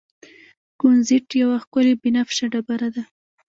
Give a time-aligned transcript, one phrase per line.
[0.79, 3.03] کونزیټ یوه ښکلې بنفشه ډبره ده.